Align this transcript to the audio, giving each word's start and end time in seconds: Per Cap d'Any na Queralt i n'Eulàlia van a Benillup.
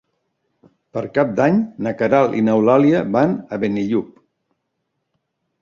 Per 0.97 1.03
Cap 1.17 1.35
d'Any 1.41 1.59
na 1.87 1.93
Queralt 2.01 2.39
i 2.39 2.43
n'Eulàlia 2.47 3.05
van 3.17 3.37
a 3.59 3.63
Benillup. 3.65 4.09